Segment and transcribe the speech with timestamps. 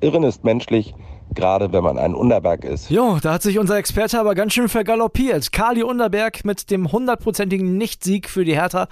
[0.00, 0.94] Irren ist menschlich,
[1.34, 2.90] gerade wenn man ein Unterberg ist.
[2.90, 5.52] Jo, da hat sich unser Experte aber ganz schön vergaloppiert.
[5.52, 8.86] Kali Unterberg mit dem hundertprozentigen Nichtsieg für die Hertha.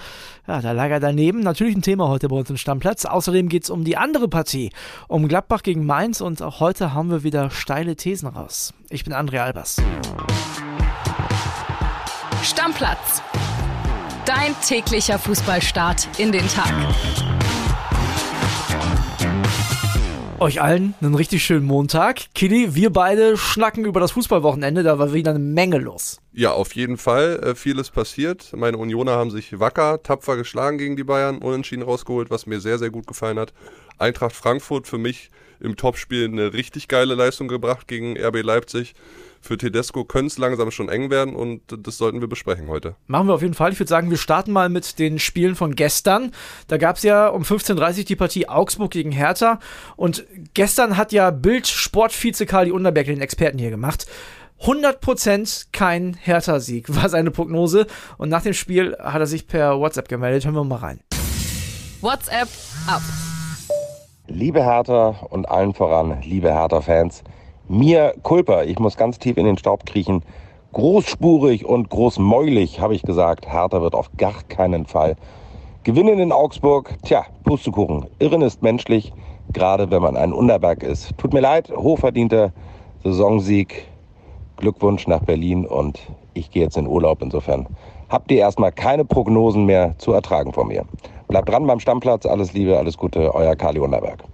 [0.46, 1.40] Ja, da lag er daneben.
[1.40, 3.04] Natürlich ein Thema heute bei uns im Stammplatz.
[3.04, 4.70] Außerdem geht es um die andere Partie,
[5.08, 8.74] um Gladbach gegen Mainz und auch heute haben wir wieder steile Thesen raus.
[8.90, 9.76] Ich bin André Albers.
[12.42, 13.22] Stammplatz.
[14.24, 16.74] Dein täglicher Fußballstart in den Tag.
[20.38, 22.34] Euch allen einen richtig schönen Montag.
[22.34, 26.20] Kili, wir beide schnacken über das Fußballwochenende, da war wieder eine Menge los.
[26.32, 27.40] Ja, auf jeden Fall.
[27.42, 28.52] Äh, vieles passiert.
[28.54, 32.78] Meine Unioner haben sich wacker, tapfer geschlagen gegen die Bayern, unentschieden rausgeholt, was mir sehr,
[32.78, 33.54] sehr gut gefallen hat.
[33.96, 38.92] Eintracht Frankfurt für mich im Topspiel eine richtig geile Leistung gebracht gegen RB Leipzig
[39.46, 42.96] für Tedesco könnte es langsam schon eng werden und das sollten wir besprechen heute.
[43.06, 43.72] Machen wir auf jeden Fall.
[43.72, 46.32] Ich würde sagen, wir starten mal mit den Spielen von gestern.
[46.68, 49.60] Da gab es ja um 15.30 Uhr die Partie Augsburg gegen Hertha
[49.96, 54.06] und gestern hat ja Bild Sportvize Kali Unterberg den Experten hier gemacht.
[54.62, 57.86] 100% kein Hertha-Sieg war seine Prognose
[58.18, 60.44] und nach dem Spiel hat er sich per WhatsApp gemeldet.
[60.44, 61.00] Hören wir mal rein.
[62.00, 62.48] WhatsApp
[62.86, 63.02] ab.
[64.28, 67.22] Liebe Hertha und allen voran, liebe Hertha-Fans,
[67.68, 70.22] mir Kulpa, ich muss ganz tief in den Staub kriechen.
[70.72, 73.50] Großspurig und großmäulig, habe ich gesagt.
[73.50, 75.16] Hertha wird auf gar keinen Fall
[75.84, 76.96] gewinnen in Augsburg.
[77.04, 78.06] Tja, Pustekuchen.
[78.18, 79.12] Irren ist menschlich,
[79.52, 81.16] gerade wenn man ein Unterberg ist.
[81.16, 82.52] Tut mir leid, hochverdienter
[83.04, 83.86] Saisonsieg.
[84.56, 86.00] Glückwunsch nach Berlin und
[86.34, 87.22] ich gehe jetzt in Urlaub.
[87.22, 87.66] Insofern
[88.08, 90.84] habt ihr erstmal keine Prognosen mehr zu ertragen von mir.
[91.28, 92.26] Bleibt dran beim Stammplatz.
[92.26, 94.24] Alles Liebe, alles Gute, euer Kali Unterberg.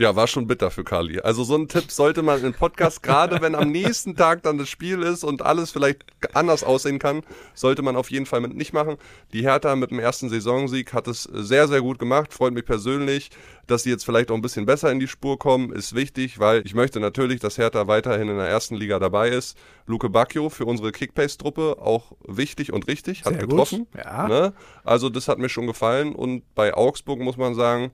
[0.00, 1.18] Ja, war schon bitter für Kali.
[1.18, 4.68] Also so einen Tipp sollte man im Podcast, gerade wenn am nächsten Tag dann das
[4.68, 6.04] Spiel ist und alles vielleicht
[6.34, 8.96] anders aussehen kann, sollte man auf jeden Fall mit nicht machen.
[9.32, 12.32] Die Hertha mit dem ersten Saisonsieg hat es sehr, sehr gut gemacht.
[12.32, 13.30] Freut mich persönlich,
[13.66, 16.64] dass sie jetzt vielleicht auch ein bisschen besser in die Spur kommen, ist wichtig, weil
[16.64, 19.58] ich möchte natürlich, dass Hertha weiterhin in der ersten Liga dabei ist.
[19.86, 23.88] Luke Bacchio für unsere Kickpace-Truppe auch wichtig und richtig, hat sehr getroffen.
[23.96, 24.28] Ja.
[24.28, 24.52] Ne?
[24.84, 27.90] Also das hat mir schon gefallen und bei Augsburg muss man sagen,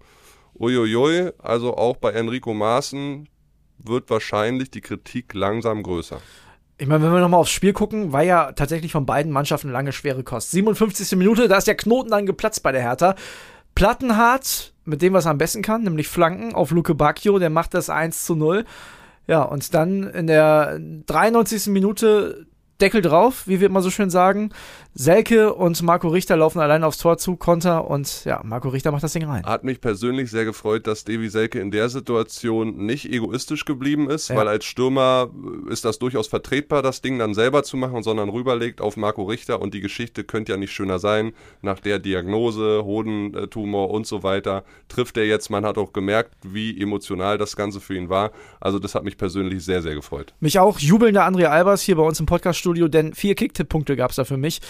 [0.59, 3.29] uiuiui, also auch bei Enrico Maaßen
[3.79, 6.21] wird wahrscheinlich die Kritik langsam größer.
[6.77, 9.93] Ich meine, wenn wir nochmal aufs Spiel gucken, war ja tatsächlich von beiden Mannschaften lange
[9.93, 10.51] schwere Kost.
[10.51, 11.17] 57.
[11.17, 13.15] Minute, da ist der Knoten dann geplatzt bei der Hertha.
[13.75, 17.75] Plattenhardt, mit dem, was er am besten kann, nämlich Flanken auf Luke Bacchio, der macht
[17.75, 18.65] das 1 zu 0.
[19.27, 21.69] Ja, und dann in der 93.
[21.69, 22.47] Minute
[22.81, 24.51] Deckel drauf, wie wir immer so schön sagen.
[24.95, 29.03] Selke und Marco Richter laufen allein aufs Tor zu, Konter und ja, Marco Richter macht
[29.03, 29.45] das Ding rein.
[29.45, 34.29] Hat mich persönlich sehr gefreut, dass Davy Selke in der Situation nicht egoistisch geblieben ist,
[34.29, 34.37] ja.
[34.37, 35.31] weil als Stürmer
[35.69, 39.61] ist das durchaus vertretbar, das Ding dann selber zu machen, sondern rüberlegt auf Marco Richter
[39.61, 41.33] und die Geschichte könnte ja nicht schöner sein.
[41.63, 45.49] Nach der Diagnose, Hodentumor und so weiter, trifft er jetzt.
[45.51, 48.33] Man hat auch gemerkt, wie emotional das Ganze für ihn war.
[48.61, 50.35] Also das hat mich persönlich sehr, sehr gefreut.
[50.41, 54.11] Mich auch jubelnder André Albers hier bei uns im Podcast Studio, denn vier Kicktipp-Punkte gab
[54.11, 54.61] es da für mich.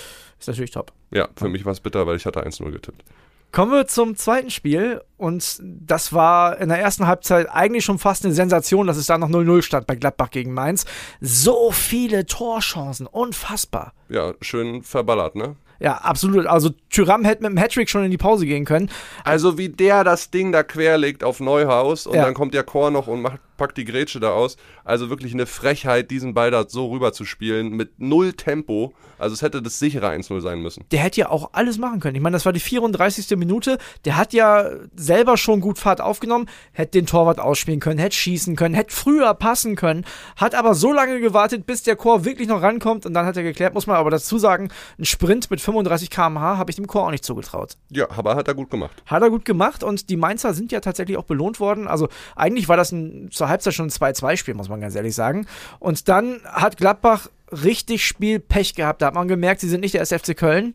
[0.41, 0.93] Ist natürlich top.
[1.13, 3.05] Ja, für mich war es bitter, weil ich hatte 1-0 getippt.
[3.53, 8.25] Kommen wir zum zweiten Spiel und das war in der ersten Halbzeit eigentlich schon fast
[8.25, 10.87] eine Sensation, dass es da noch 0-0 stand bei Gladbach gegen Mainz.
[11.21, 13.93] So viele Torchancen, unfassbar.
[14.09, 15.55] Ja, schön verballert, ne?
[15.79, 16.47] Ja, absolut.
[16.47, 18.91] Also Tyram hätte mit dem Hattrick schon in die Pause gehen können.
[19.23, 22.25] Also wie der das Ding da querlegt auf Neuhaus und ja.
[22.25, 24.57] dann kommt der Chor noch und macht packt die Grätsche da aus.
[24.85, 28.95] Also wirklich eine Frechheit, diesen Ball da so rüber zu spielen mit null Tempo.
[29.19, 30.85] Also es hätte das sichere 1-0 sein müssen.
[30.91, 32.17] Der hätte ja auch alles machen können.
[32.17, 33.37] Ich meine, das war die 34.
[33.37, 33.79] Minute.
[34.05, 38.57] Der hat ja selber schon gut Fahrt aufgenommen, hätte den Torwart ausspielen können, hätte schießen
[38.57, 40.05] können, hätte früher passen können,
[40.37, 43.43] hat aber so lange gewartet, bis der Chor wirklich noch rankommt und dann hat er
[43.43, 47.07] geklärt, muss man aber dazu sagen, ein Sprint mit 35 km/h habe ich dem Chor
[47.07, 47.77] auch nicht zugetraut.
[47.91, 49.03] Ja, aber hat er gut gemacht.
[49.07, 51.89] Hat er gut gemacht und die Mainzer sind ja tatsächlich auch belohnt worden.
[51.89, 55.47] Also eigentlich war das ein zur Halbzeit schon ein 2-2-Spiel, muss man ganz ehrlich sagen.
[55.79, 59.03] Und dann hat Gladbach richtig Spielpech gehabt.
[59.03, 60.75] Da hat man gemerkt, sie sind nicht der SFC Köln.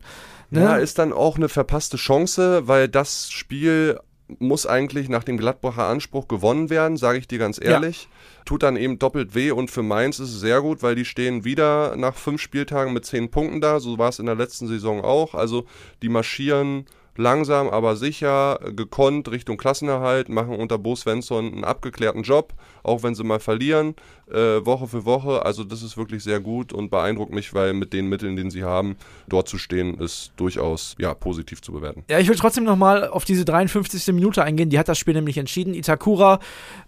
[0.50, 0.62] Ne?
[0.62, 3.98] Ja, ist dann auch eine verpasste Chance, weil das Spiel
[4.38, 8.04] muss eigentlich nach dem Gladbacher Anspruch gewonnen werden, sage ich dir ganz ehrlich.
[8.04, 8.44] Ja.
[8.44, 11.44] Tut dann eben doppelt weh und für Mainz ist es sehr gut, weil die stehen
[11.44, 13.80] wieder nach fünf Spieltagen mit zehn Punkten da.
[13.80, 15.34] So war es in der letzten Saison auch.
[15.34, 15.66] Also
[16.02, 16.86] die marschieren
[17.20, 23.14] langsam, aber sicher, gekonnt Richtung Klassenerhalt, machen unter Bo Svensson einen abgeklärten Job, auch wenn
[23.14, 23.94] sie mal verlieren,
[24.30, 25.44] äh, Woche für Woche.
[25.44, 28.64] Also das ist wirklich sehr gut und beeindruckt mich, weil mit den Mitteln, die sie
[28.64, 28.96] haben,
[29.28, 32.04] dort zu stehen, ist durchaus ja, positiv zu bewerten.
[32.08, 34.14] Ja, ich will trotzdem nochmal auf diese 53.
[34.14, 34.70] Minute eingehen.
[34.70, 35.74] Die hat das Spiel nämlich entschieden.
[35.74, 36.40] Itakura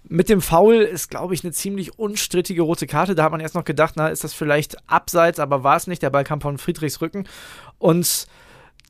[0.08, 3.14] mit dem Foul ist, glaube ich, eine ziemlich unstrittige rote Karte.
[3.14, 6.02] Da hat man erst noch gedacht, na, ist das vielleicht abseits, aber war es nicht.
[6.02, 7.26] Der Ball kam von Friedrichs Rücken
[7.78, 8.26] und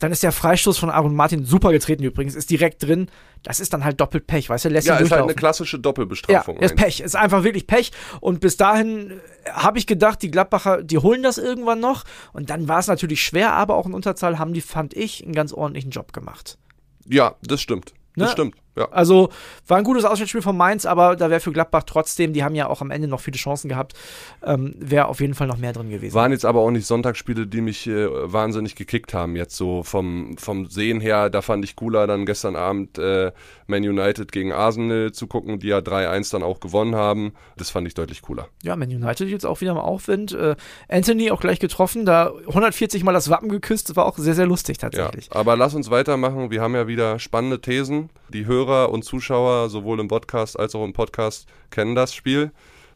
[0.03, 3.09] Dann ist der Freistoß von Aaron Martin super getreten übrigens, ist direkt drin.
[3.45, 5.83] Das ist dann halt doppelt Pech, weißt du, lässt Ja, ist halt eine klassische Ja,
[5.83, 6.57] Doppelbestrafung.
[6.59, 6.85] ist eigentlich.
[6.85, 7.01] Pech.
[7.01, 7.93] Ist einfach wirklich Pech.
[8.21, 9.13] Und bis dahin
[9.45, 12.03] äh, habe ich gedacht, die Gladbacher, die holen das irgendwann noch.
[12.33, 15.35] Und dann war es natürlich schwer, aber auch in Unterzahl haben die, fand ich, einen
[15.35, 16.59] ganz ordentlichen Job gemacht.
[17.07, 17.95] Ja, das stimmt.
[18.17, 18.33] Das Ne?
[18.33, 18.57] stimmt.
[18.77, 18.89] Ja.
[18.91, 19.29] Also
[19.67, 22.69] war ein gutes Auswärtsspiel von Mainz, aber da wäre für Gladbach trotzdem, die haben ja
[22.69, 23.93] auch am Ende noch viele Chancen gehabt,
[24.43, 26.15] ähm, wäre auf jeden Fall noch mehr drin gewesen.
[26.15, 29.37] Waren jetzt aber auch nicht Sonntagsspiele, die mich äh, wahnsinnig gekickt haben.
[29.37, 33.33] Jetzt so vom, vom Sehen her, da fand ich cooler, dann gestern Abend äh,
[33.67, 37.33] Man United gegen Arsenal zu gucken, die ja 3-1 dann auch gewonnen haben.
[37.57, 38.49] Das fand ich deutlich cooler.
[38.63, 40.33] Ja, Man United jetzt auch wieder im Aufwind.
[40.33, 40.57] Äh,
[40.89, 44.79] Anthony auch gleich getroffen, da 140 Mal das Wappen geküsst, war auch sehr, sehr lustig
[44.81, 45.31] Ja, tatsächlich.
[45.33, 46.51] aber lass uns weitermachen.
[46.51, 48.09] Wir haben ja wieder spannende Thesen.
[48.31, 52.53] Die Hörer und Zuschauer, sowohl im Podcast als auch im Podcast, kennen das Spiel.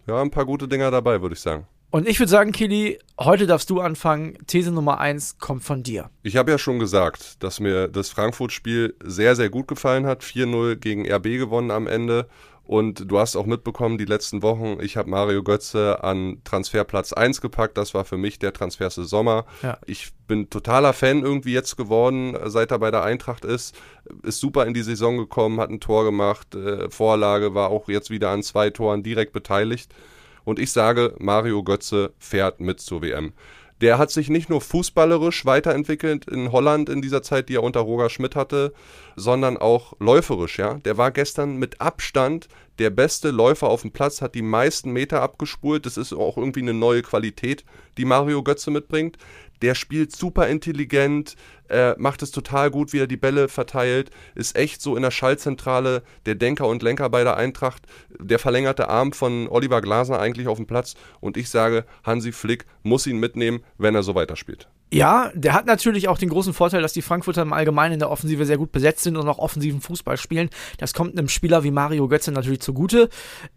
[0.07, 1.67] Ja, ein paar gute Dinger dabei, würde ich sagen.
[1.91, 4.39] Und ich würde sagen, Kili, heute darfst du anfangen.
[4.47, 6.11] These Nummer 1 kommt von dir.
[6.23, 10.23] Ich habe ja schon gesagt, dass mir das Frankfurt-Spiel sehr, sehr gut gefallen hat.
[10.23, 12.29] 4-0 gegen RB gewonnen am Ende.
[12.67, 17.41] Und du hast auch mitbekommen, die letzten Wochen, ich habe Mario Götze an Transferplatz 1
[17.41, 17.79] gepackt.
[17.79, 19.47] Das war für mich der Transferse Sommer.
[19.63, 19.79] Ja.
[19.87, 23.77] Ich bin totaler Fan irgendwie jetzt geworden, seit er bei der Eintracht ist.
[24.25, 28.11] Ist super in die Saison gekommen, hat ein Tor gemacht, äh, Vorlage, war auch jetzt
[28.11, 29.95] wieder an zwei Toren direkt beteiligt.
[30.43, 33.33] Und ich sage, Mario Götze fährt mit zur WM.
[33.81, 37.81] Der hat sich nicht nur fußballerisch weiterentwickelt in Holland in dieser Zeit, die er unter
[37.81, 38.73] Roger Schmidt hatte,
[39.17, 40.75] sondern auch läuferisch, ja.
[40.75, 45.23] Der war gestern mit Abstand der beste Läufer auf dem Platz, hat die meisten Meter
[45.23, 45.87] abgespult.
[45.87, 47.65] Das ist auch irgendwie eine neue Qualität,
[47.97, 49.17] die Mario Götze mitbringt.
[49.63, 51.37] Der spielt super intelligent,
[51.69, 55.11] äh, macht es total gut, wie er die Bälle verteilt, ist echt so in der
[55.11, 57.83] Schallzentrale der Denker und Lenker bei der Eintracht,
[58.19, 60.95] der verlängerte Arm von Oliver Glasner eigentlich auf dem Platz.
[61.21, 64.69] Und ich sage, Hansi Flick muss ihn mitnehmen, wenn er so weiterspielt.
[64.93, 68.11] Ja, der hat natürlich auch den großen Vorteil, dass die Frankfurter im Allgemeinen in der
[68.11, 70.49] Offensive sehr gut besetzt sind und auch offensiven Fußball spielen.
[70.79, 73.09] Das kommt einem Spieler wie Mario Götze natürlich zugute.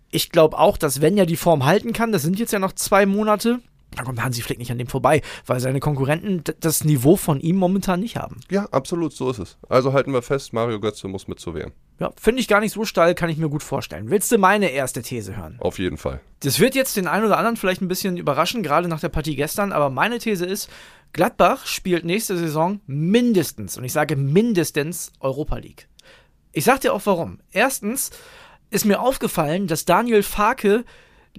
[0.10, 2.74] Ich glaube auch, dass wenn er die Form halten kann, das sind jetzt ja noch
[2.74, 3.60] zwei Monate,
[3.96, 7.56] dann kommt Hansi Flick nicht an dem vorbei, weil seine Konkurrenten das Niveau von ihm
[7.56, 8.40] momentan nicht haben.
[8.50, 9.58] Ja, absolut, so ist es.
[9.68, 11.72] Also halten wir fest, Mario Götze muss mit zur WM.
[12.00, 14.10] Ja, finde ich gar nicht so steil, kann ich mir gut vorstellen.
[14.10, 15.58] Willst du meine erste These hören?
[15.60, 16.22] Auf jeden Fall.
[16.42, 19.36] Das wird jetzt den einen oder anderen vielleicht ein bisschen überraschen, gerade nach der Partie
[19.36, 20.70] gestern, aber meine These ist,
[21.12, 25.88] Gladbach spielt nächste Saison mindestens, und ich sage mindestens, Europa League.
[26.52, 27.40] Ich sag dir auch warum.
[27.52, 28.12] Erstens
[28.70, 30.86] ist mir aufgefallen, dass Daniel Farke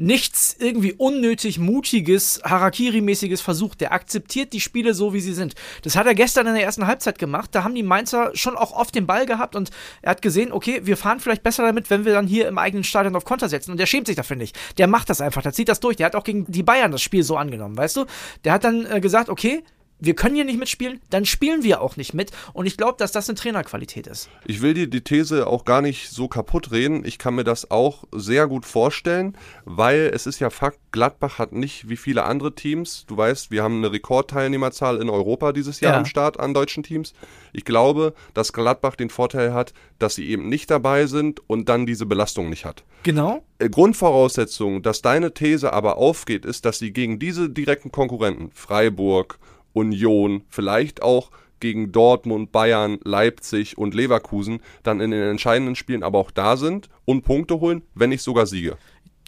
[0.00, 3.82] nichts irgendwie unnötig mutiges, Harakiri-mäßiges versucht.
[3.82, 5.54] Der akzeptiert die Spiele so, wie sie sind.
[5.82, 7.50] Das hat er gestern in der ersten Halbzeit gemacht.
[7.52, 9.70] Da haben die Mainzer schon auch oft den Ball gehabt und
[10.00, 12.82] er hat gesehen, okay, wir fahren vielleicht besser damit, wenn wir dann hier im eigenen
[12.82, 13.72] Stadion auf Konter setzen.
[13.72, 14.58] Und der schämt sich dafür nicht.
[14.78, 15.96] Der macht das einfach, der zieht das durch.
[15.96, 18.06] Der hat auch gegen die Bayern das Spiel so angenommen, weißt du?
[18.44, 19.62] Der hat dann äh, gesagt, okay,
[20.00, 22.30] wir können hier nicht mitspielen, dann spielen wir auch nicht mit.
[22.52, 24.28] Und ich glaube, dass das eine Trainerqualität ist.
[24.46, 27.04] Ich will dir die These auch gar nicht so kaputt reden.
[27.04, 31.52] Ich kann mir das auch sehr gut vorstellen, weil es ist ja Fakt, Gladbach hat
[31.52, 33.04] nicht wie viele andere Teams.
[33.06, 35.98] Du weißt, wir haben eine Rekordteilnehmerzahl in Europa dieses Jahr Ja.
[35.98, 37.12] am Start an deutschen Teams.
[37.52, 41.86] Ich glaube, dass Gladbach den Vorteil hat, dass sie eben nicht dabei sind und dann
[41.86, 42.84] diese Belastung nicht hat.
[43.02, 43.44] Genau.
[43.58, 43.68] Äh,
[44.10, 49.38] Grundvoraussetzung, dass deine These aber aufgeht, ist, dass sie gegen diese direkten Konkurrenten, Freiburg,
[49.72, 51.30] Union, vielleicht auch
[51.60, 56.88] gegen Dortmund, Bayern, Leipzig und Leverkusen, dann in den entscheidenden Spielen aber auch da sind
[57.04, 58.76] und Punkte holen, wenn nicht sogar Siege.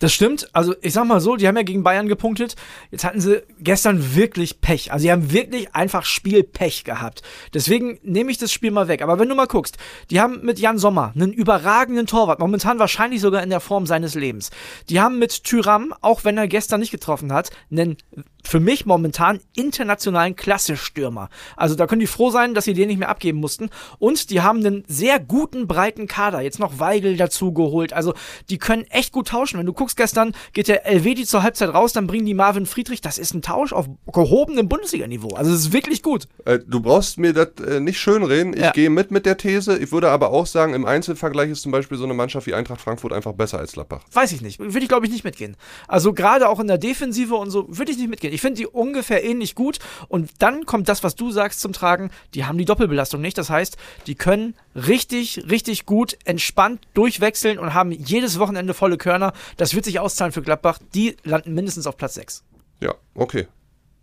[0.02, 0.48] Das stimmt.
[0.52, 2.56] Also ich sag mal so, die haben ja gegen Bayern gepunktet.
[2.90, 4.90] Jetzt hatten sie gestern wirklich Pech.
[4.90, 7.22] Also sie haben wirklich einfach Spielpech gehabt.
[7.54, 9.00] Deswegen nehme ich das Spiel mal weg.
[9.02, 9.78] Aber wenn du mal guckst,
[10.10, 14.16] die haben mit Jan Sommer einen überragenden Torwart, momentan wahrscheinlich sogar in der Form seines
[14.16, 14.50] Lebens.
[14.88, 17.96] Die haben mit Tyram, auch wenn er gestern nicht getroffen hat, einen
[18.42, 21.28] für mich momentan internationalen Klasse-Stürmer.
[21.56, 23.70] Also da können die froh sein, dass sie den nicht mehr abgeben mussten.
[23.98, 26.40] Und die haben einen sehr guten, breiten Kader.
[26.40, 27.92] Jetzt noch Weigel dazu geholt.
[27.92, 28.14] Also
[28.50, 29.58] die können echt gut tauschen.
[29.58, 33.00] Wenn du guckst, gestern geht der Elvedi zur Halbzeit raus, dann bringen die Marvin Friedrich.
[33.00, 35.34] Das ist ein Tausch auf gehobenem Bundesliga-Niveau.
[35.36, 36.26] Also es ist wirklich gut.
[36.44, 38.54] Äh, du brauchst mir das äh, nicht schönreden.
[38.54, 38.70] Ich Ja.
[38.72, 39.78] gehe mit mit der These.
[39.78, 42.80] Ich würde aber auch sagen, im Einzelvergleich ist zum Beispiel so eine Mannschaft wie Eintracht
[42.80, 44.02] Frankfurt einfach besser als Gladbach.
[44.12, 44.58] Weiß ich nicht.
[44.58, 45.56] Würde ich, glaube ich, nicht mitgehen.
[45.88, 48.31] Also gerade auch in der Defensive und so würde ich nicht mitgehen.
[48.32, 49.78] Ich finde die ungefähr ähnlich gut.
[50.08, 52.10] Und dann kommt das, was du sagst, zum Tragen.
[52.34, 53.38] Die haben die Doppelbelastung nicht.
[53.38, 59.32] Das heißt, die können richtig, richtig gut entspannt durchwechseln und haben jedes Wochenende volle Körner.
[59.56, 60.78] Das wird sich auszahlen für Gladbach.
[60.94, 62.42] Die landen mindestens auf Platz 6.
[62.80, 63.46] Ja, okay.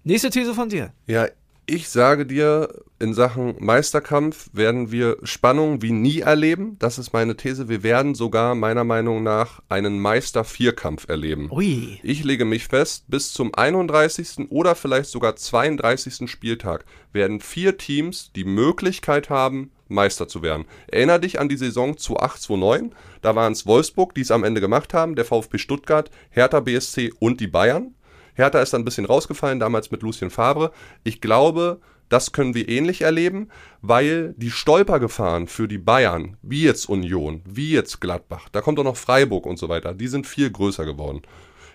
[0.03, 0.93] Nächste These von dir.
[1.07, 1.27] Ja,
[1.71, 6.77] Ich sage dir, in Sachen Meisterkampf werden wir Spannung wie nie erleben.
[6.79, 7.69] Das ist meine These.
[7.69, 11.47] Wir werden sogar meiner Meinung nach einen Meister-Vierkampf erleben.
[11.51, 11.99] Ui.
[12.01, 14.49] Ich lege mich fest, bis zum 31.
[14.49, 16.27] oder vielleicht sogar 32.
[16.27, 20.65] Spieltag werden vier Teams die Möglichkeit haben, Meister zu werden.
[20.87, 22.89] Erinner dich an die Saison 2008-2009.
[23.21, 27.13] Da waren es Wolfsburg, die es am Ende gemacht haben, der VfB Stuttgart, Hertha BSC
[27.19, 27.93] und die Bayern.
[28.39, 30.71] Hertha ist dann ein bisschen rausgefallen, damals mit Lucien Favre.
[31.03, 31.79] Ich glaube,
[32.09, 33.49] das können wir ähnlich erleben,
[33.81, 38.83] weil die Stolpergefahren für die Bayern, wie jetzt Union, wie jetzt Gladbach, da kommt auch
[38.83, 41.21] noch Freiburg und so weiter, die sind viel größer geworden.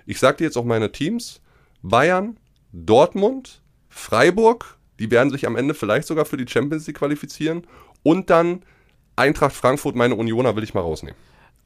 [0.07, 1.41] Ich sage dir jetzt auch meine Teams:
[1.83, 2.37] Bayern,
[2.73, 7.67] Dortmund, Freiburg, die werden sich am Ende vielleicht sogar für die Champions League qualifizieren
[8.03, 8.65] und dann
[9.17, 11.17] Eintracht Frankfurt, meine Unioner will ich mal rausnehmen.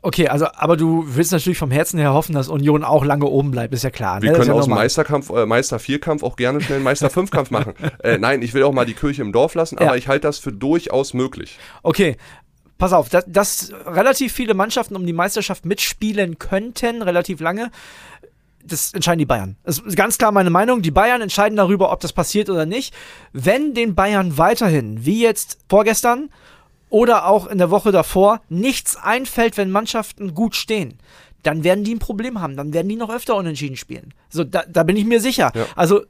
[0.00, 3.50] Okay, also, aber du willst natürlich vom Herzen her hoffen, dass Union auch lange oben
[3.50, 4.22] bleibt, ist ja klar.
[4.22, 4.36] Wir ne?
[4.36, 4.74] Können ja aus dem.
[4.74, 7.74] Meisterkampf, äh, Meister-Vierkampf auch gerne schnell einen Meister-Fünfkampf machen.
[8.02, 9.94] Äh, nein, ich will auch mal die Kirche im Dorf lassen, aber Ja.
[9.96, 11.58] ich halte das für durchaus möglich.
[11.82, 12.16] Okay.
[12.76, 17.70] Pass auf, dass, dass relativ viele Mannschaften um die Meisterschaft mitspielen könnten, relativ lange,
[18.64, 19.56] das entscheiden die Bayern.
[19.64, 20.82] Das ist ganz klar meine Meinung.
[20.82, 22.94] Die Bayern entscheiden darüber, ob das passiert oder nicht.
[23.32, 26.30] Wenn den Bayern weiterhin, wie jetzt vorgestern
[26.90, 30.98] oder auch in der Woche davor, nichts einfällt, wenn Mannschaften gut stehen,
[31.42, 32.56] dann werden die ein Problem haben.
[32.56, 34.14] Dann werden die noch öfter unentschieden spielen.
[34.28, 35.52] So, da, da bin ich mir sicher.
[35.54, 35.66] Ja.
[35.76, 36.02] Also,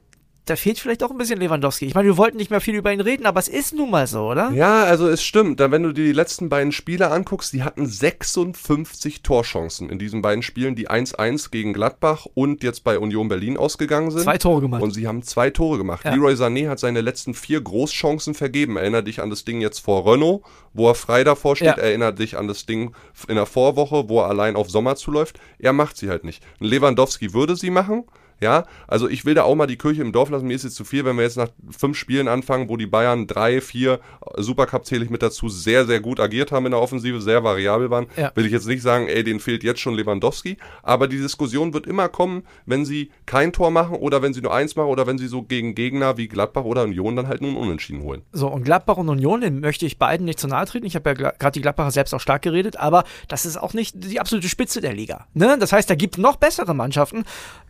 [0.49, 1.85] da fehlt vielleicht auch ein bisschen Lewandowski.
[1.85, 4.07] Ich meine, wir wollten nicht mehr viel über ihn reden, aber es ist nun mal
[4.07, 4.51] so, oder?
[4.51, 5.59] Ja, also es stimmt.
[5.59, 10.21] Dann, wenn du dir die letzten beiden Spiele anguckst, die hatten 56 Torchancen in diesen
[10.21, 14.23] beiden Spielen, die 1-1 gegen Gladbach und jetzt bei Union Berlin ausgegangen sind.
[14.23, 14.81] Zwei Tore gemacht.
[14.81, 16.05] Und sie haben zwei Tore gemacht.
[16.05, 16.13] Ja.
[16.13, 18.77] Leroy Sané hat seine letzten vier Großchancen vergeben.
[18.77, 21.67] Erinner dich an das Ding jetzt vor Renault, wo er frei davor steht.
[21.67, 21.83] Ja.
[21.83, 22.93] Erinner dich an das Ding
[23.27, 25.39] in der Vorwoche, wo er allein auf Sommer zuläuft.
[25.59, 26.43] Er macht sie halt nicht.
[26.59, 28.05] Lewandowski würde sie machen.
[28.41, 30.47] Ja, also ich will da auch mal die Kirche im Dorf lassen.
[30.47, 33.27] Mir ist jetzt zu viel, wenn wir jetzt nach fünf Spielen anfangen, wo die Bayern
[33.27, 33.99] drei, vier,
[34.37, 37.89] Supercup zähle ich mit dazu, sehr, sehr gut agiert haben in der Offensive, sehr variabel
[37.89, 38.07] waren.
[38.15, 38.31] Ja.
[38.35, 40.57] Will ich jetzt nicht sagen, ey, denen fehlt jetzt schon Lewandowski.
[40.83, 44.53] Aber die Diskussion wird immer kommen, wenn sie kein Tor machen oder wenn sie nur
[44.53, 47.55] eins machen oder wenn sie so gegen Gegner wie Gladbach oder Union dann halt nun
[47.55, 48.21] Unentschieden holen.
[48.31, 50.85] So, und Gladbach und Union, den möchte ich beiden nicht zu nahe treten.
[50.85, 53.95] Ich habe ja gerade die Gladbacher selbst auch stark geredet, aber das ist auch nicht
[53.97, 55.27] die absolute Spitze der Liga.
[55.33, 55.57] Ne?
[55.59, 57.25] Das heißt, da gibt noch bessere Mannschaften.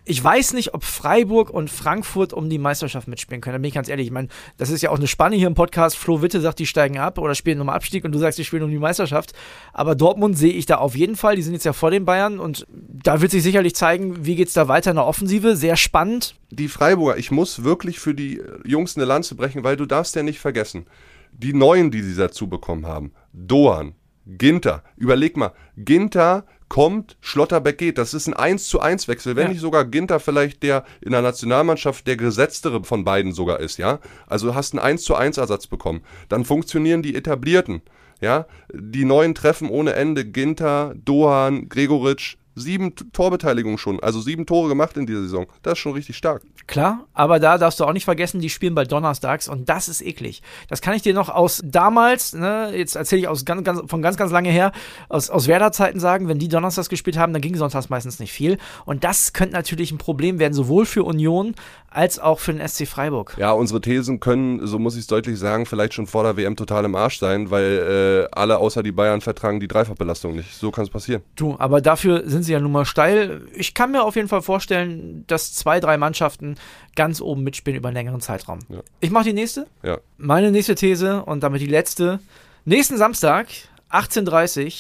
[0.06, 3.54] Ich weiß nicht, ob Freiburg und Frankfurt um die Meisterschaft mitspielen können.
[3.54, 4.08] Da bin ich ganz ehrlich.
[4.08, 5.98] Ich meine, das ist ja auch eine Spanne hier im Podcast.
[5.98, 8.64] Flo Witte sagt, die steigen ab oder spielen um Abstieg und du sagst, die spielen
[8.64, 9.34] um die Meisterschaft.
[9.74, 11.36] Aber Dortmund sehe ich da auf jeden Fall.
[11.36, 14.54] Die sind jetzt ja vor den Bayern und da wird sich sicherlich zeigen, wie geht's
[14.54, 15.56] da weiter in der Offensive.
[15.56, 16.36] Sehr spannend.
[16.52, 20.24] Die Freiburger, ich muss wirklich für die Jungs eine Lanze brechen, weil du darfst ja
[20.24, 20.86] nicht vergessen,
[21.32, 23.94] die Neuen, die sie dazu bekommen haben, Doan,
[24.26, 27.98] Ginter, überleg mal, Ginter kommt, Schlotterbeck geht.
[27.98, 29.50] Das ist ein 1 zu 1 Wechsel, wenn Ja.
[29.50, 34.00] nicht sogar Ginter vielleicht der in der Nationalmannschaft der gesetztere von beiden sogar ist, ja.
[34.28, 36.02] Also du hast einen 1 zu 1 Ersatz bekommen.
[36.30, 37.82] Dann funktionieren die etablierten,
[38.22, 38.46] ja.
[38.72, 44.98] Die neuen Treffen ohne Ende, Ginter, Dohan, Gregoritsch, sieben Torbeteiligungen schon, also sieben Tore gemacht
[44.98, 45.48] in dieser Saison.
[45.62, 46.44] Das ist schon richtig stark.
[46.68, 50.02] Klar, aber da darfst du auch nicht vergessen, die spielen bald donnerstags und das ist
[50.02, 50.42] eklig.
[50.68, 54.02] Das kann ich dir noch aus damals, ne, jetzt erzähle ich aus ganz, ganz, von
[54.02, 54.72] ganz, ganz lange her,
[55.08, 58.58] aus, aus Werder-Zeiten sagen, wenn die donnerstags gespielt haben, dann ging sonntags meistens nicht viel.
[58.86, 61.56] Und das könnte natürlich ein Problem werden, sowohl für Union
[61.92, 63.36] als auch für den SC Freiburg.
[63.38, 66.56] Ja, unsere Thesen können, so muss ich es deutlich sagen, vielleicht schon vor der WM
[66.56, 70.54] total im Arsch sein, weil äh, alle außer die Bayern vertragen die Dreifachbelastung nicht.
[70.54, 71.24] So kann es passieren.
[71.36, 73.42] Du, aber dafür sind sie ja nun mal steil.
[73.54, 76.56] Ich kann mir auf jeden Fall vorstellen, dass zwei, drei Mannschaften
[76.96, 78.60] ganz oben mitspielen über einen längeren Zeitraum.
[78.70, 78.80] Ja.
[79.00, 79.68] Ich mache die nächste.
[79.84, 79.98] Ja.
[80.18, 82.20] Meine nächste These und damit die letzte.
[82.66, 83.48] Nächsten Samstag,
[83.92, 84.72] 18.30 Uhr,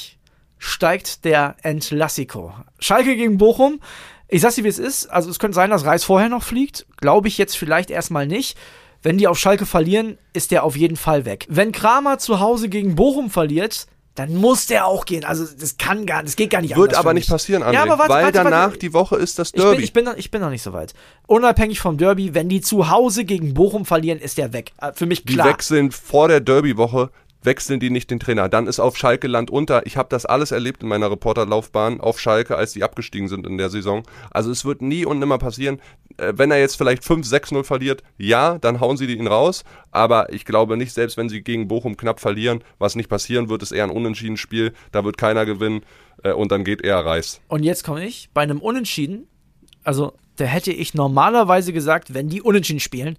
[0.59, 2.53] steigt der Entlassico.
[2.79, 3.79] Schalke gegen Bochum.
[4.29, 5.07] Ich sag's dir, wie es ist.
[5.07, 6.85] Also es könnte sein, dass Reis vorher noch fliegt.
[6.97, 8.57] Glaube ich jetzt vielleicht erstmal nicht.
[9.01, 11.45] Wenn die auf Schalke verlieren, ist der auf jeden Fall weg.
[11.49, 15.23] Wenn Kramer zu Hause gegen Bochum verliert, dann muss der auch gehen.
[15.23, 17.97] Also das kann gar, das geht gar nicht Wird aber nicht passieren, André, Ja, aber
[17.97, 18.49] warte, weil warte, warte.
[18.51, 19.83] danach die Woche ist das Ich bin, Derby.
[19.83, 20.93] ich, bin noch, ich bin noch nicht so weit.
[21.27, 24.73] Unabhängig vom Derby, wenn die zu Hause gegen Bochum verlieren, ist der weg.
[24.81, 25.47] Äh, Für mich die klar.
[25.47, 27.09] wechseln vor der Derby-Woche,
[27.43, 28.49] wechseln die nicht den Trainer.
[28.49, 29.85] Dann ist auf Schalke Land unter.
[29.85, 33.57] Ich habe das alles erlebt in meiner Reporterlaufbahn auf Schalke, als die abgestiegen sind in
[33.57, 34.03] der Saison.
[34.31, 35.79] Also es wird nie und nimmer passieren.
[36.17, 39.63] Äh, Wenn er jetzt vielleicht 5-6-0 verliert, ja, dann hauen sie ihn raus.
[39.91, 43.63] Aber ich glaube nicht, selbst wenn sie gegen Bochum knapp verlieren, was nicht passieren wird,
[43.63, 44.73] ist eher ein Unentschieden-Spiel.
[44.91, 45.81] Da wird keiner gewinnen
[46.23, 47.41] äh, und dann geht eher Reis.
[47.47, 49.27] Und jetzt komme ich bei einem Unentschieden.
[49.83, 53.17] Also, da hätte ich normalerweise gesagt, wenn die Unentschieden spielen,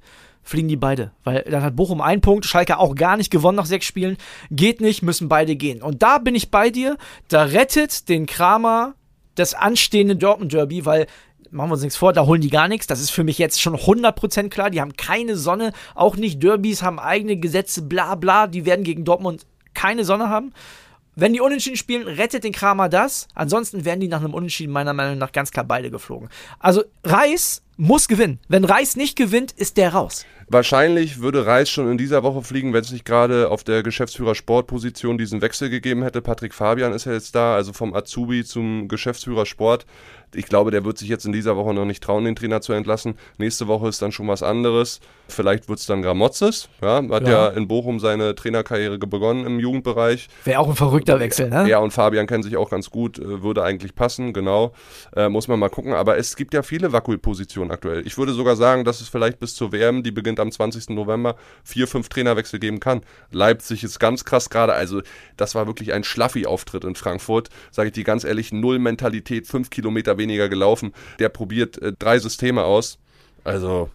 [0.51, 1.13] fliegen die beide.
[1.25, 4.17] Weil dann hat Bochum einen Punkt, Schalke auch gar nicht gewonnen nach sechs Spielen.
[4.51, 5.81] Geht nicht, müssen beide gehen.
[5.81, 6.99] Und da bin ich bei dir.
[7.29, 8.95] Da rettet den Kramer
[9.37, 11.07] das anstehende Dortmund-Derby, weil
[11.53, 12.87] machen wir uns nichts vor, da holen die gar nichts.
[12.87, 14.71] Das ist für mich jetzt schon 100% klar.
[14.71, 18.47] Die haben keine Sonne, auch nicht Derbys, haben eigene Gesetze, bla bla.
[18.47, 20.53] Die werden gegen Dortmund keine Sonne haben.
[21.17, 23.29] Wenn die Unentschieden spielen, rettet den Kramer das.
[23.35, 26.29] Ansonsten werden die nach einem Unentschieden meiner Meinung nach ganz klar beide geflogen.
[26.59, 28.39] Also Reis muss gewinnen.
[28.47, 30.27] Wenn Reis nicht gewinnt, ist der raus.
[30.53, 34.35] Wahrscheinlich würde Reis schon in dieser Woche fliegen, wenn es nicht gerade auf der Geschäftsführer
[34.35, 36.21] Sportposition diesen Wechsel gegeben hätte.
[36.23, 39.87] Patrick Fabian ist ja jetzt da, also vom Azubi zum Geschäftsführer Sport.
[40.35, 42.73] Ich glaube, der wird sich jetzt in dieser Woche noch nicht trauen, den Trainer zu
[42.73, 43.15] entlassen.
[43.39, 45.01] Nächste Woche ist dann schon was anderes.
[45.29, 46.69] Vielleicht wird es dann Gramozis.
[46.83, 47.31] Ja, hat ja.
[47.31, 47.49] ja.
[47.49, 50.29] in Bochum seine Trainerkarriere begonnen im Jugendbereich.
[50.45, 51.69] Wäre auch ein verrückter Wechsel, ne?
[51.69, 54.73] Er und Fabian kennen sich auch ganz gut, äh, würde eigentlich passen, genau.
[55.17, 55.95] Äh, muss man mal gucken.
[55.95, 56.93] Aber es gibt ja viele
[57.71, 58.07] Wackelpositionen aktuell.
[58.07, 60.91] Ich würde sogar sagen, dass es vielleicht bis zur WM, die beginnt am 20.
[60.91, 63.03] November, vier, fünf Trainerwechsel geben kann.
[63.31, 64.75] Leipzig ist ganz krass gerade.
[64.75, 65.03] Also,
[65.37, 67.49] das war wirklich ein Schlaffi-Auftritt in Frankfurt.
[67.71, 70.93] Sage ich dir ganz ehrlich, null Mentalität, fünf Kilometer weniger gelaufen.
[71.19, 72.99] Der probiert äh, drei Systeme aus.
[73.45, 73.91] Also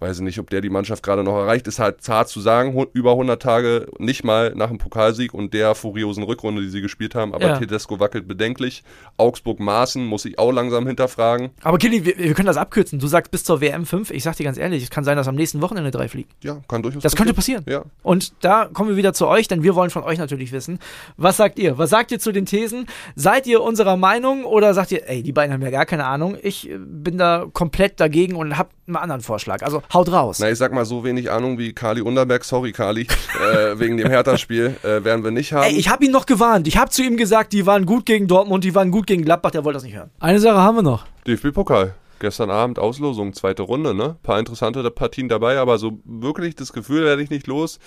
[0.00, 1.66] weiß ich nicht, ob der die Mannschaft gerade noch erreicht.
[1.66, 5.74] Ist halt zart zu sagen, über 100 Tage nicht mal nach dem Pokalsieg und der
[5.74, 7.34] furiosen Rückrunde, die sie gespielt haben.
[7.34, 7.58] Aber ja.
[7.58, 8.84] Tedesco wackelt bedenklich.
[9.16, 11.50] Augsburg-Maßen muss ich auch langsam hinterfragen.
[11.62, 12.98] Aber Kili, wir, wir, können das abkürzen.
[12.98, 14.10] Du sagst bis zur WM 5.
[14.10, 16.28] Ich sag dir ganz ehrlich, es kann sein, dass am nächsten Wochenende drei fliegen.
[16.42, 17.64] Ja, kann durchaus Das könnte passieren.
[17.68, 17.84] Ja.
[18.02, 20.78] Und da kommen wir wieder zu euch, denn wir wollen von euch natürlich wissen,
[21.16, 21.78] was sagt ihr?
[21.78, 22.86] Was sagt ihr zu den Thesen?
[23.16, 26.36] Seid ihr unserer Meinung oder sagt ihr, ey, die beiden haben ja gar keine Ahnung.
[26.42, 29.62] Ich äh, bin da komplett dagegen und hab einen anderen Vorschlag.
[29.62, 30.38] Also haut raus.
[30.38, 34.08] Na, ich sag mal, so wenig Ahnung wie Kali Underberg, sorry Kali, äh, wegen dem
[34.08, 35.64] Hertha-Spiel äh, werden wir nicht haben.
[35.64, 36.68] Ey, ich habe ihn noch gewarnt.
[36.68, 39.50] Ich habe zu ihm gesagt, die waren gut gegen Dortmund, die waren gut gegen Gladbach,
[39.50, 40.10] der wollte das nicht hören.
[40.20, 41.06] Eine Sache haben wir noch.
[41.26, 41.94] DFB-Pokal.
[42.20, 44.16] Gestern Abend Auslosung, zweite Runde, ne?
[44.24, 47.78] Paar interessante Partien dabei, aber so wirklich das Gefühl werde ich nicht los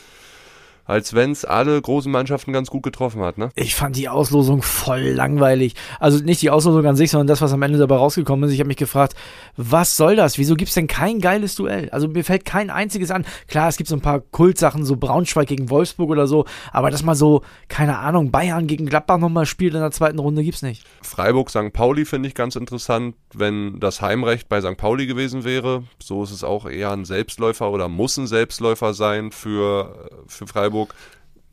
[0.86, 3.38] als wenn es alle großen Mannschaften ganz gut getroffen hat.
[3.38, 3.50] Ne?
[3.56, 5.76] Ich fand die Auslosung voll langweilig.
[6.00, 8.54] Also nicht die Auslosung an sich, sondern das, was am Ende dabei rausgekommen ist.
[8.54, 9.16] Ich habe mich gefragt,
[9.58, 10.38] was soll das?
[10.38, 11.90] Wieso gibt es denn kein geiles Duell?
[11.92, 13.26] Also mir fällt kein einziges an.
[13.48, 17.04] Klar, es gibt so ein paar Kultsachen, so Braunschweig gegen Wolfsburg oder so, aber dass
[17.04, 20.84] mal so, keine Ahnung, Bayern gegen Gladbach nochmal spielt in der zweiten Runde, gibt's nicht.
[21.02, 21.74] Freiburg, St.
[21.74, 24.78] Pauli finde ich ganz interessant, wenn das Heimrecht bei St.
[24.78, 25.84] Pauli gewesen wäre.
[26.02, 30.71] So ist es auch eher ein Selbstläufer oder muss ein Selbstläufer sein für, für Freiburg.
[30.72, 30.96] Freiburg.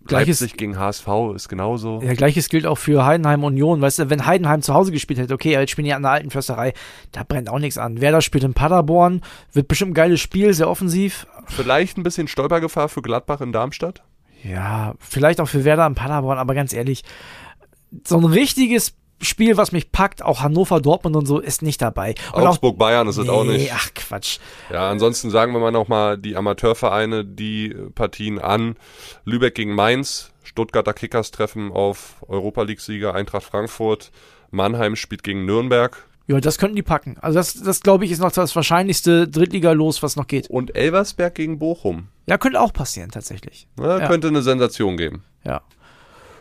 [0.07, 2.01] Gleiches, Leipzig gegen HSV ist genauso.
[2.03, 3.83] Ja, gleiches gilt auch für Heidenheim Union.
[3.83, 6.31] Weißt du, wenn Heidenheim zu Hause gespielt hätte, okay, jetzt spielen die an der alten
[6.31, 6.73] Försterei,
[7.13, 8.01] da brennt auch nichts an.
[8.01, 9.21] Werder spielt in Paderborn,
[9.53, 11.27] wird bestimmt ein geiles Spiel, sehr offensiv.
[11.47, 14.03] Vielleicht ein bisschen Stolpergefahr für Gladbach in Darmstadt?
[14.43, 17.03] Ja, vielleicht auch für Werder in Paderborn, aber ganz ehrlich,
[18.05, 22.15] so ein richtiges Spiel, was mich packt, auch Hannover, Dortmund und so, ist nicht dabei.
[22.33, 23.73] Und Augsburg, auch, Bayern ist es nee, auch nicht.
[23.75, 24.39] Ach Quatsch.
[24.73, 28.77] Ja, ansonsten sagen wir mal nochmal die Amateurvereine, die Partien an.
[29.25, 34.11] Lübeck gegen Mainz, Stuttgarter Kickers treffen auf Europa League-Sieger Eintracht Frankfurt.
[34.51, 36.07] Mannheim spielt gegen Nürnberg.
[36.29, 37.17] Ja, das könnten die packen.
[37.21, 40.49] Also das, das glaube ich, ist noch das wahrscheinlichste Drittliga-Los, was noch geht.
[40.51, 42.09] Und Elversberg gegen Bochum.
[42.27, 43.67] Ja, könnte auch passieren, tatsächlich.
[43.81, 44.07] Ja.
[44.07, 45.25] Könnte eine Sensation geben.
[45.45, 45.63] Ja.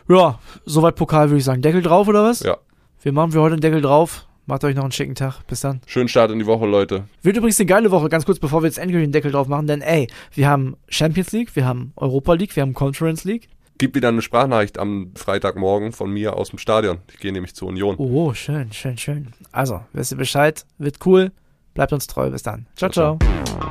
[0.08, 1.62] Ja, soweit Pokal würde ich sagen.
[1.62, 2.40] Deckel drauf oder was?
[2.40, 2.58] Ja.
[3.00, 4.26] Wir machen für heute einen Deckel drauf.
[4.46, 5.46] Macht euch noch einen schicken Tag.
[5.46, 5.80] Bis dann.
[5.86, 7.04] Schönen Start in die Woche, Leute.
[7.22, 9.66] Wird übrigens eine geile Woche, ganz kurz, bevor wir jetzt endlich den Deckel drauf machen,
[9.66, 13.48] denn ey, wir haben Champions League, wir haben Europa League, wir haben Conference League.
[13.76, 16.98] Gib wieder eine Sprachnachricht am Freitagmorgen von mir aus dem Stadion.
[17.12, 17.94] Ich gehe nämlich zur Union.
[17.98, 19.28] Oh, schön, schön, schön.
[19.52, 21.30] Also, wisst ihr Bescheid, wird cool.
[21.74, 22.30] Bleibt uns treu.
[22.30, 22.66] Bis dann.
[22.74, 22.90] ciao.
[22.90, 23.18] ciao.
[23.18, 23.68] ciao.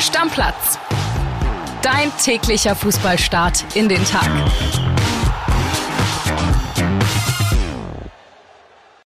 [0.00, 0.78] Stammplatz.
[1.82, 4.30] Dein täglicher Fußballstart in den Tag.